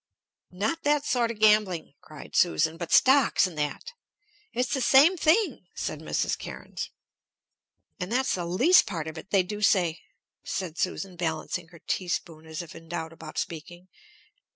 "Not 0.53 0.81
that 0.81 1.05
sort 1.05 1.29
of 1.29 1.37
gambling!" 1.37 1.93
cried 2.01 2.35
Susan. 2.35 2.75
"But 2.75 2.91
stocks 2.91 3.45
and 3.45 3.55
that." 3.59 3.91
"It's 4.51 4.73
the 4.73 4.81
same 4.81 5.15
thing," 5.15 5.67
said 5.75 5.99
Mrs. 5.99 6.35
Cairnes. 6.39 6.89
"And 7.99 8.11
that's 8.11 8.33
the 8.33 8.45
least 8.47 8.87
part 8.87 9.05
of 9.07 9.19
it! 9.19 9.29
They 9.29 9.43
do 9.43 9.61
say" 9.61 9.99
said 10.43 10.79
Susan, 10.79 11.17
balancing 11.17 11.67
her 11.67 11.77
teaspoon 11.87 12.47
as 12.47 12.63
if 12.63 12.73
in 12.73 12.89
doubt 12.89 13.13
about 13.13 13.37
speaking. 13.37 13.89